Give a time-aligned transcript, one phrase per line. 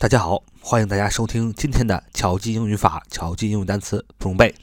[0.00, 4.54] 大家好，欢迎大家收听今天的巧记英语法、巧记英语单词不用背。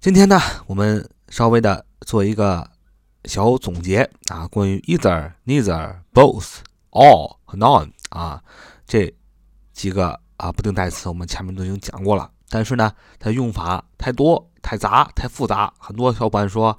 [0.00, 2.70] 今天呢，我们稍微的做一个
[3.24, 6.56] 小总结啊，关于 either、neither、both、
[6.90, 8.42] all 和 none 啊
[8.86, 9.10] 这
[9.72, 12.30] 几个啊不定代词，我们前面都已经讲过了。
[12.50, 16.78] 但是呢，它用法太多、太杂、太复杂，很多小伙伴说：“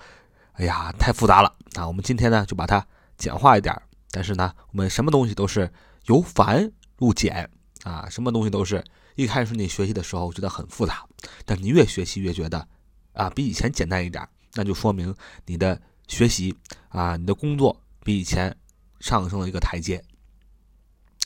[0.54, 2.86] 哎呀，太复杂了。”啊，我们今天呢就把它
[3.18, 3.76] 简化一点。
[4.12, 5.72] 但是呢，我们什么东西都是
[6.06, 7.50] 由繁入简
[7.84, 8.84] 啊，什么东西都是
[9.16, 11.06] 一开始你学习的时候觉得很复杂，
[11.46, 12.68] 但你越学习越觉得
[13.14, 15.16] 啊比以前简单一点，那就说明
[15.46, 16.56] 你的学习
[16.90, 18.56] 啊，你的工作比以前
[19.00, 20.04] 上升了一个台阶。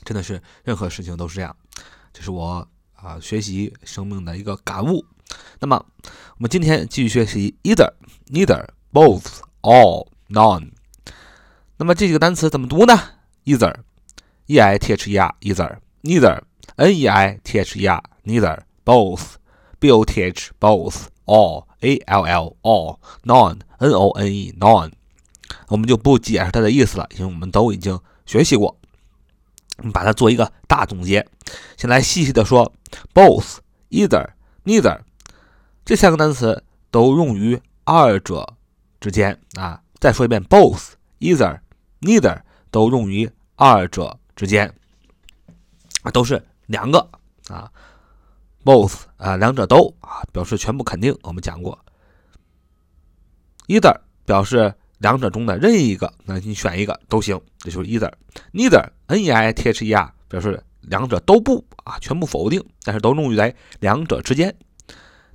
[0.03, 1.55] 真的是任何事情都是这样，
[2.11, 5.05] 这是我啊学习生命的一个感悟。
[5.59, 5.83] 那么
[6.35, 7.91] 我们今天继续学习 either、
[8.27, 10.71] neither、both、all、none。
[11.77, 12.93] 那么这几个单词怎么读呢
[13.45, 13.73] ？either。
[14.53, 16.41] E i t h e r either neither
[16.75, 19.35] n e i t h e r neither both
[19.79, 24.53] b o t h both all a l l all none n o n e
[24.59, 24.91] none，
[25.69, 28.77] 我们就不解释它的意思了，因为我们都已经学习过。
[29.77, 31.25] 我们把它做一个大总结，
[31.75, 32.71] 先来细细的说
[33.13, 33.57] ，both
[33.89, 34.29] either
[34.65, 34.99] neither
[35.83, 38.53] 这三个单词都用于二者
[39.01, 39.81] 之间啊。
[39.99, 41.59] 再说一遍，both either
[42.01, 44.19] neither 都用于二者。
[44.35, 44.73] 之间
[46.01, 47.07] 啊，都是两个
[47.47, 47.71] 啊
[48.63, 51.17] ，both 啊，两者都啊，表示全部肯定。
[51.23, 51.79] 我们讲过
[53.67, 58.11] ，either 表示两者中的任意一个，那你选一个都行，这就是 either。
[58.51, 64.53] neither，n e i t h e r 表示两者都不啊，全部否定，但是都用于在两者之间。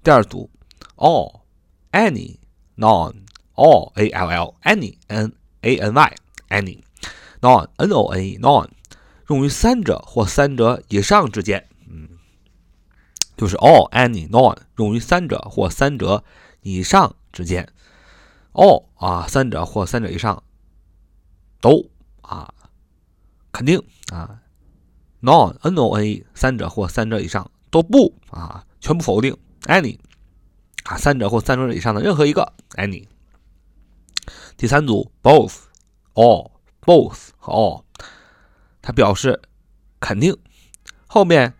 [0.02, 0.50] 第二组
[0.96, 8.68] ，all，any，none，all a l l，any，n a n y，any，none，n o n e，none。
[9.28, 12.08] 用于三者或三者以上之间，嗯，
[13.36, 16.24] 就是 all any none 用于三者或三者
[16.62, 17.70] 以上之间
[18.52, 20.42] ，all 啊三者或三者以上
[21.60, 21.90] 都
[22.22, 22.52] 啊
[23.52, 24.40] 肯定啊
[25.20, 29.98] ，none n o n e 三者或三者以上都不啊全部否定，any
[30.84, 33.06] 啊三者或三者以上的任何一个 any。
[34.56, 35.54] 第三组 both
[36.14, 36.50] all
[36.80, 37.82] both 和 all。
[38.80, 39.40] 它表示
[40.00, 40.36] 肯定，
[41.06, 41.54] 后面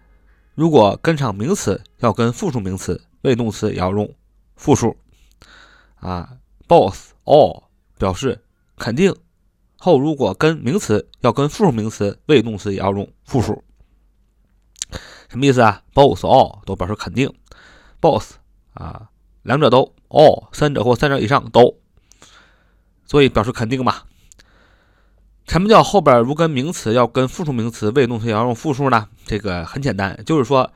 [0.54, 4.14] 如果跟上名词，要跟复数名词，谓语动词也要用
[4.56, 4.96] 复数
[5.96, 6.38] 啊。
[6.66, 7.64] both all
[7.98, 8.44] 表示
[8.76, 9.14] 肯定，
[9.78, 13.64] 后如果跟名词，要跟复数名词，谓语动词也要用复数。
[15.28, 17.32] 什么意思啊？both all 都表示肯定
[18.00, 18.32] ，both
[18.74, 19.10] 啊
[19.42, 21.78] 两者都，all 三者或三者以上都，
[23.06, 24.02] 所以表示肯定嘛。
[25.48, 29.08] 什么叫后边如跟名词要跟复数名词谓语动词要用复数呢？
[29.24, 30.72] 这个很简单，就是说，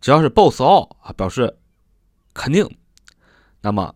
[0.00, 1.58] 只要是 both all 啊表示
[2.32, 2.66] 肯定，
[3.60, 3.94] 那么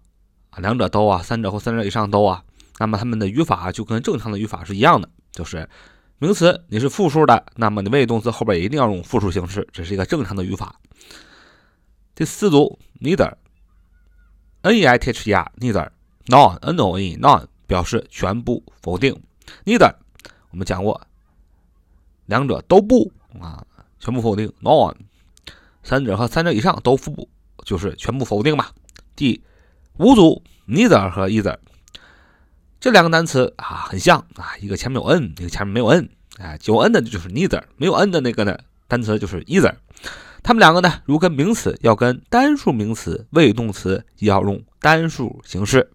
[0.58, 2.44] 两者都啊三者或三者以上都啊，
[2.78, 5.66] 那么它们的语法就跟正常的语法是一样的，就是
[6.18, 10.74] 名词你是复数的，那么你谓语动词后边一定要用复数形式，这是一个正常的语法。
[12.14, 19.18] 第四组 neither，n e i t h e r neither，none n o n e none 表示全部否定。
[19.64, 19.94] neither，
[20.50, 21.00] 我们讲过，
[22.26, 23.64] 两者都不啊，
[23.98, 24.52] 全部否定。
[24.62, 24.94] none，
[25.82, 27.28] 三者和三者以上都不，
[27.64, 28.66] 就是全部否定嘛。
[29.14, 29.42] 第
[29.98, 31.58] 五组，neither 和 either，
[32.80, 39.74] 这两个单词啊很像啊，一个前面有 n，一个前面没有 n，啊，有 n 的就是 neither，没有 n 的那个呢单词就是 either。
[40.42, 45.92] 它们两个呢，如跟名词要跟单数名词，谓语动词要用单数形式。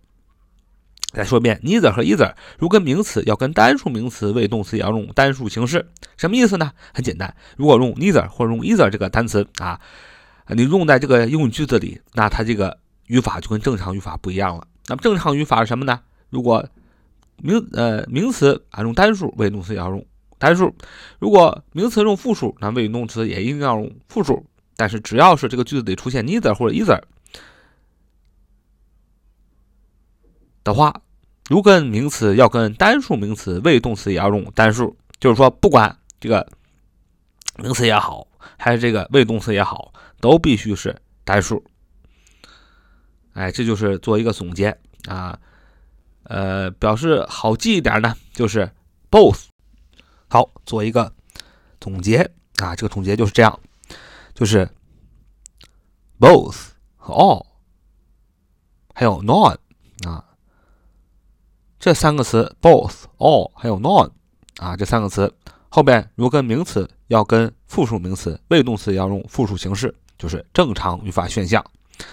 [1.15, 6.73] 再说一遍，neither 和 either 如跟名词要跟单数名词谓动词也要用单数形式，什么意思呢？
[6.93, 9.79] 很简单，如果用 neither 或者用 either 这个单词啊，
[10.49, 12.77] 你用在这个英语句子里，那它这个
[13.07, 14.67] 语法就跟正常语法不一样了。
[14.87, 16.01] 那么正常语法是什么呢？
[16.29, 16.67] 如果
[17.37, 20.05] 名呃名词啊用单数，谓动词也要用
[20.37, 20.67] 单数；
[21.19, 24.45] 如果名词用复数，那谓语动词也一定要用复数。
[24.75, 27.01] 但是只要是这个句子里出现 neither 或者 either
[30.65, 31.01] 的话，
[31.47, 36.47] 如跟名词要跟单数名词，谓语动词也要用单数，就是说，不管这个
[37.57, 38.27] 名词也好，
[38.57, 41.63] 还是这个谓语动词也好，都必须是单数。
[43.33, 44.75] 哎，这就是做一个总结
[45.07, 45.39] 啊，
[46.23, 48.71] 呃，表示好记一点呢，就是
[49.11, 49.43] both。
[50.27, 51.13] 好，做一个
[51.79, 53.59] 总结啊，这个总结就是这样，
[54.33, 54.67] 就是
[56.19, 57.45] both 和 all，
[58.95, 59.55] 还有 none
[60.07, 60.24] 啊。
[61.85, 64.09] 这三个词，both、all，还有 none，
[64.57, 65.31] 啊，这三个词
[65.69, 71.63] 后边如果跟名词要跟复数名词，谓语动词要用复数形式，就是正常语法选项。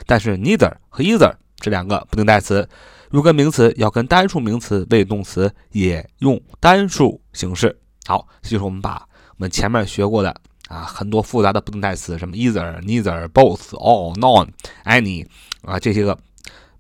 [0.05, 2.69] 但是 neither 和 either 这两个不定代词，
[3.09, 7.75] 如果名词要跟单数名词，谓语动词也用单数形式。
[8.05, 10.37] 好，这就是我们把我们前面学过的
[10.69, 14.49] 啊很多复杂的不定代词，什么 either、neither、both、all、none、
[14.85, 15.27] any
[15.63, 16.19] 啊这些个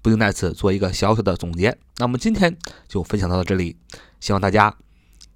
[0.02, 1.78] 不定代词做一个小小的总结。
[1.96, 2.54] 那我们今天
[2.88, 3.76] 就分享到这里，
[4.20, 4.76] 希望大家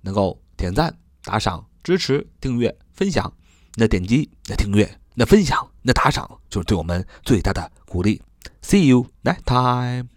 [0.02, 3.32] 能够点赞、打赏、支持、订阅、分享。
[3.78, 8.22] 那点击、那订阅、那分享、那打赏，就是对我们最大的鼓励。
[8.62, 10.15] See you next time.